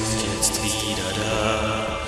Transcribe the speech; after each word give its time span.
sind 0.00 0.34
jetzt 0.34 0.62
wieder 0.62 1.12
da. 1.16 1.98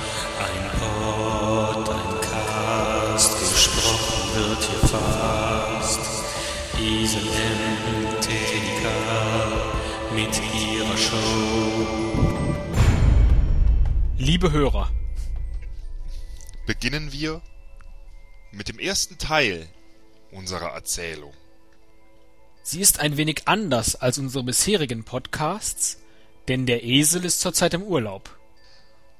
Ein 0.45 0.71
Pod, 0.79 1.89
ein 1.89 2.21
Cast, 2.21 3.39
gesprochen 3.39 4.35
wird 4.35 4.63
hier 4.63 4.89
fast. 4.89 6.01
Esel 6.81 7.23
M, 7.23 8.21
TDK 8.21 8.85
mit 10.15 10.41
ihrer 10.55 10.97
Show. 10.97 11.87
Liebe 14.17 14.51
Hörer, 14.53 14.91
beginnen 16.67 17.13
wir 17.13 17.43
mit 18.53 18.69
dem 18.69 18.79
ersten 18.79 19.19
Teil 19.19 19.69
unserer 20.31 20.71
Erzählung. 20.73 21.33
sie 22.63 22.81
ist 22.81 23.01
ein 23.01 23.17
wenig 23.17 23.43
anders 23.47 23.97
als 23.97 24.19
unsere 24.19 24.43
bisherigen 24.45 25.05
Podcasts, 25.05 25.99
denn 26.49 26.67
der 26.67 26.85
Esel 26.85 27.25
ist 27.25 27.41
zurzeit 27.41 27.75
im 27.75 27.83
Urlaub. 27.83 28.39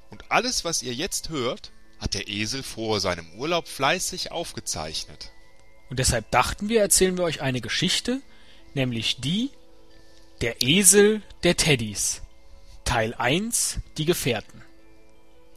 Und 0.09 0.31
alles, 0.31 0.63
was 0.63 0.83
ihr 0.83 0.93
jetzt 0.93 1.29
hört, 1.29 1.71
hat 1.99 2.13
der 2.13 2.27
Esel 2.27 2.63
vor 2.63 2.99
seinem 2.99 3.31
Urlaub 3.33 3.67
fleißig 3.67 4.31
aufgezeichnet. 4.31 5.31
Und 5.89 5.99
deshalb 5.99 6.29
dachten 6.31 6.69
wir, 6.69 6.81
erzählen 6.81 7.17
wir 7.17 7.23
euch 7.23 7.41
eine 7.41 7.61
Geschichte, 7.61 8.21
nämlich 8.73 9.17
die 9.21 9.51
Der 10.41 10.61
Esel 10.61 11.21
der 11.43 11.55
Teddys. 11.55 12.21
Teil 12.83 13.13
1 13.13 13.79
Die 13.97 14.05
Gefährten. 14.05 14.61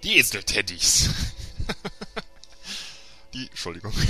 Die 0.03 0.19
Eselteddys. 0.19 1.11
Die, 3.35 3.47
Entschuldigung. 3.49 3.93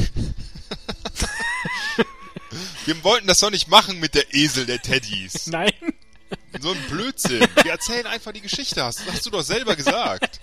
Wir 2.85 3.05
wollten 3.05 3.27
das 3.27 3.41
doch 3.41 3.51
nicht 3.51 3.69
machen 3.69 3.99
mit 4.01 4.15
der 4.15 4.33
Esel 4.35 4.65
der 4.67 4.81
Teddys. 4.81 5.47
Nein, 5.51 5.73
So 6.61 6.73
ein 6.73 6.83
Blödsinn. 6.89 7.47
Wir 7.63 7.73
erzählen 7.73 8.07
einfach 8.07 8.33
die 8.33 8.41
Geschichte. 8.41 8.83
Hast, 8.83 9.01
hast 9.11 9.25
du 9.27 9.31
doch 9.31 9.43
selber 9.43 9.77
gesagt. 9.77 10.41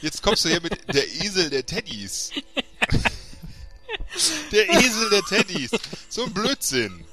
Jetzt 0.00 0.22
kommst 0.22 0.44
du 0.44 0.48
hier 0.48 0.60
mit 0.60 0.94
der 0.94 1.06
Esel 1.06 1.50
der 1.50 1.66
Teddys. 1.66 2.30
Der 4.52 4.68
Esel 4.70 5.10
der 5.10 5.22
Teddys. 5.22 5.70
So 6.08 6.24
ein 6.24 6.32
Blödsinn. 6.32 7.04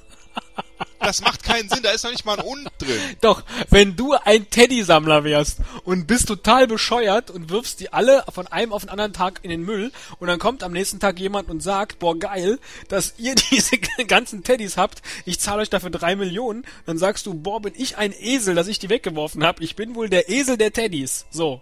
Das 1.00 1.20
macht 1.20 1.42
keinen 1.42 1.68
Sinn. 1.68 1.82
Da 1.82 1.90
ist 1.90 2.04
noch 2.04 2.12
nicht 2.12 2.24
mal 2.24 2.38
ein 2.38 2.46
Und 2.46 2.68
drin. 2.82 3.00
doch, 3.20 3.42
wenn 3.70 3.96
du 3.96 4.12
ein 4.12 4.48
Teddy-Sammler 4.50 5.24
wärst 5.24 5.58
und 5.84 6.06
bist 6.06 6.28
total 6.28 6.66
bescheuert 6.66 7.30
und 7.30 7.50
wirfst 7.50 7.80
die 7.80 7.92
alle 7.92 8.24
von 8.32 8.46
einem 8.46 8.72
auf 8.72 8.82
den 8.82 8.90
anderen 8.90 9.12
Tag 9.12 9.40
in 9.42 9.50
den 9.50 9.62
Müll 9.62 9.92
und 10.18 10.28
dann 10.28 10.38
kommt 10.38 10.62
am 10.62 10.72
nächsten 10.72 11.00
Tag 11.00 11.18
jemand 11.18 11.48
und 11.48 11.62
sagt, 11.62 11.98
boah 11.98 12.18
geil, 12.18 12.58
dass 12.88 13.14
ihr 13.18 13.34
diese 13.50 13.78
ganzen 13.78 14.44
Teddys 14.44 14.76
habt, 14.76 15.02
ich 15.24 15.40
zahle 15.40 15.62
euch 15.62 15.70
dafür 15.70 15.90
drei 15.90 16.16
Millionen, 16.16 16.64
dann 16.86 16.98
sagst 16.98 17.26
du, 17.26 17.34
boah 17.34 17.60
bin 17.60 17.74
ich 17.76 17.96
ein 17.96 18.12
Esel, 18.12 18.54
dass 18.54 18.68
ich 18.68 18.78
die 18.78 18.88
weggeworfen 18.88 19.44
habe, 19.44 19.62
ich 19.62 19.76
bin 19.76 19.94
wohl 19.94 20.08
der 20.08 20.28
Esel 20.28 20.56
der 20.56 20.72
Teddys. 20.72 21.26
So, 21.30 21.60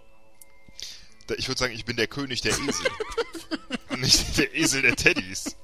Ich 1.37 1.47
würde 1.47 1.59
sagen, 1.59 1.73
ich 1.73 1.85
bin 1.85 1.95
der 1.95 2.07
König 2.07 2.41
der 2.41 2.51
Esel. 2.51 2.87
Und 3.89 4.01
nicht 4.01 4.37
der 4.37 4.53
Esel 4.55 4.81
der 4.81 4.95
Teddys. 4.95 5.55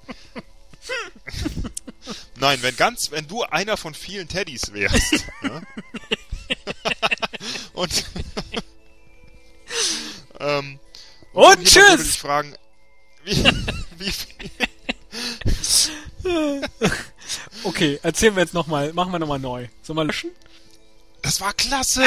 Nein, 2.40 2.62
wenn 2.62 2.76
ganz, 2.76 3.12
wenn 3.12 3.28
du 3.28 3.44
einer 3.44 3.78
von 3.78 3.94
vielen 3.94 4.28
Teddys 4.28 4.74
wärst. 4.74 5.26
ja? 5.44 5.62
Und 7.74 8.06
ähm, 10.39 10.80
Und 11.34 11.44
würde 11.44 11.64
tschüss! 11.64 12.04
dich 12.04 12.20
fragen, 12.20 12.56
wie, 13.23 13.44
wie 13.98 14.11
viel, 14.11 14.52
Okay, 17.64 18.00
erzählen 18.04 18.36
wir 18.36 18.44
jetzt 18.44 18.54
nochmal, 18.54 18.94
machen 18.94 19.11
wir 19.11 19.20
nochmal 19.20 19.40
neu. 19.40 19.67
Sollen 19.82 19.98
wir 19.98 20.06
löschen? 20.06 20.32
Das 21.22 21.42
war 21.42 21.54
klasse! 21.54 22.06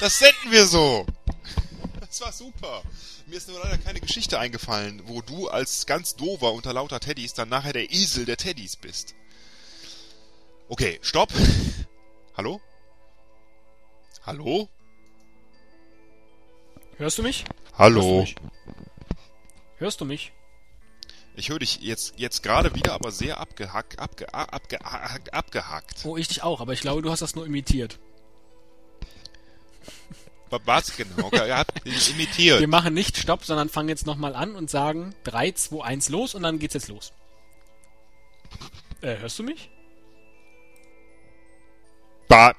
Das 0.00 0.18
senden 0.18 0.50
wir 0.50 0.66
so! 0.66 1.06
Das 2.00 2.20
war 2.20 2.32
super! 2.32 2.82
Mir 3.26 3.36
ist 3.36 3.48
nur 3.48 3.58
leider 3.58 3.76
keine 3.78 4.00
Geschichte 4.00 4.38
eingefallen, 4.38 5.02
wo 5.06 5.20
du 5.20 5.48
als 5.48 5.86
ganz 5.86 6.14
dover 6.14 6.52
unter 6.52 6.72
lauter 6.72 7.00
Teddys 7.00 7.34
dann 7.34 7.48
nachher 7.48 7.72
der 7.72 7.92
Esel 7.92 8.24
der 8.24 8.36
Teddys 8.36 8.76
bist. 8.76 9.14
Okay, 10.68 10.98
stopp! 11.00 11.32
Hallo? 12.36 12.60
Hallo? 14.24 14.68
Hörst 16.96 17.18
du 17.18 17.22
mich? 17.22 17.44
Hallo? 17.78 18.02
Hörst 18.02 18.10
du 18.10 18.20
mich? 18.20 18.34
Hörst 19.78 20.00
du 20.00 20.04
mich? 20.04 20.32
Ich 21.36 21.50
höre 21.50 21.60
dich 21.60 21.80
jetzt, 21.82 22.14
jetzt 22.16 22.42
gerade 22.42 22.74
wieder, 22.74 22.94
aber 22.94 23.12
sehr 23.12 23.38
abgehackt, 23.38 24.00
abge, 24.00 24.34
abge, 24.34 24.84
abge, 24.84 25.32
abgehackt. 25.32 26.04
Oh, 26.04 26.16
ich 26.16 26.26
dich 26.26 26.42
auch, 26.42 26.60
aber 26.60 26.72
ich 26.72 26.80
glaube, 26.80 27.02
du 27.02 27.12
hast 27.12 27.20
das 27.22 27.36
nur 27.36 27.46
imitiert. 27.46 28.00
Was 30.50 30.96
genau? 30.96 31.28
Er 31.30 31.58
hat 31.58 31.68
imitiert. 31.86 32.58
Wir 32.60 32.68
machen 32.68 32.94
nicht 32.94 33.18
Stopp, 33.18 33.44
sondern 33.44 33.68
fangen 33.68 33.88
jetzt 33.88 34.06
nochmal 34.06 34.34
an 34.34 34.56
und 34.56 34.68
sagen 34.70 35.14
3, 35.24 35.52
2, 35.52 35.84
1 35.84 36.08
los 36.08 36.34
und 36.34 36.42
dann 36.42 36.58
geht's 36.58 36.74
jetzt 36.74 36.88
los. 36.88 37.12
Äh, 39.00 39.18
hörst 39.18 39.38
du 39.38 39.42
mich? 39.44 39.70
Ba. 42.28 42.54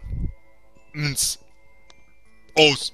Ns. 0.94 1.40
Aus. 2.56 2.94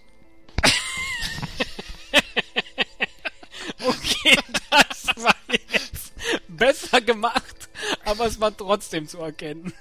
Okay, 3.79 4.37
das 4.69 5.07
war 5.17 5.35
jetzt 5.49 6.13
besser 6.47 7.01
gemacht, 7.01 7.69
aber 8.05 8.25
es 8.27 8.39
war 8.39 8.55
trotzdem 8.55 9.07
zu 9.07 9.19
erkennen. 9.19 9.73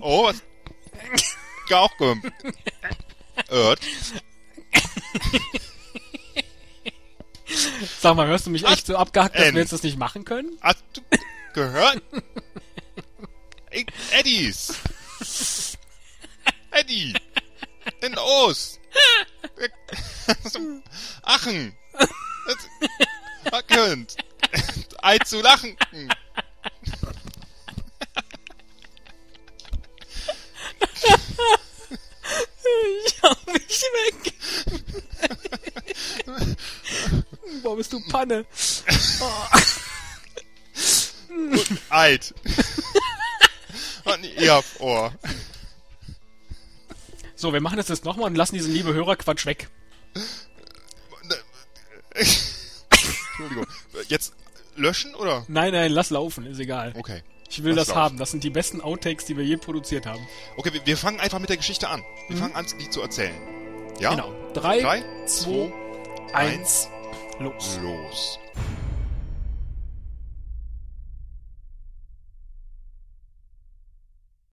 Oh, 0.00 0.24
was? 0.24 0.42
Auch 1.72 1.96
gehört. 1.96 3.80
Sag 8.00 8.16
mal, 8.16 8.26
hörst 8.26 8.46
du 8.46 8.50
mich 8.50 8.64
echt 8.64 8.86
so 8.86 8.96
abgehackt, 8.96 9.36
dass 9.36 9.52
wir 9.52 9.60
jetzt 9.60 9.72
das 9.72 9.82
nicht 9.82 9.98
machen 9.98 10.24
können? 10.24 10.58
Hast 10.60 10.84
du 10.94 11.00
gehört? 11.54 12.02
Eddies. 14.12 14.72
Eddie. 16.70 17.14
In 18.00 18.16
Ost. 18.18 18.80
Achen. 21.22 21.76
Könnt. 23.68 24.16
Ei 25.02 25.18
zu 25.18 25.40
lachen. 25.40 25.76
Ich 33.04 33.22
hau 33.22 33.36
mich 33.52 33.82
weg. 33.82 34.34
Boah, 37.62 37.76
bist 37.76 37.92
du 37.92 38.00
Panne. 38.08 38.46
Eid. 41.90 42.34
Und 42.44 42.85
ein 44.24 44.50
auf 44.50 44.80
Ohr. 44.80 45.12
So, 47.34 47.52
wir 47.52 47.60
machen 47.60 47.76
das 47.76 47.88
jetzt 47.88 48.04
nochmal 48.04 48.26
und 48.30 48.36
lassen 48.36 48.54
diesen 48.54 48.72
liebe 48.72 48.94
Hörerquatsch 48.94 49.44
weg. 49.46 49.68
Entschuldigung. 52.14 53.66
Jetzt 54.08 54.32
löschen 54.76 55.14
oder? 55.14 55.44
Nein, 55.48 55.72
nein, 55.72 55.92
lass 55.92 56.10
laufen, 56.10 56.46
ist 56.46 56.58
egal. 56.58 56.92
Okay. 56.96 57.22
Ich 57.48 57.62
will 57.62 57.74
Lass 57.74 57.86
das 57.86 57.94
laufen. 57.94 58.00
haben. 58.02 58.18
Das 58.18 58.30
sind 58.32 58.42
die 58.42 58.50
besten 58.50 58.80
Outtakes, 58.80 59.24
die 59.26 59.36
wir 59.36 59.44
je 59.44 59.56
produziert 59.56 60.04
haben. 60.06 60.26
Okay, 60.56 60.72
wir, 60.72 60.84
wir 60.84 60.96
fangen 60.96 61.20
einfach 61.20 61.38
mit 61.38 61.48
der 61.48 61.56
Geschichte 61.56 61.88
an. 61.88 62.02
Wir 62.28 62.36
fangen 62.36 62.54
an, 62.56 62.66
die 62.80 62.90
zu 62.90 63.00
erzählen. 63.02 63.34
Ja? 64.00 64.10
Genau. 64.10 64.32
Drei, 64.52 64.80
Drei, 64.80 65.00
zwei, 65.26 65.72
zwei, 66.28 66.34
eins, 66.34 66.88
los. 67.38 67.78
los. 67.82 68.38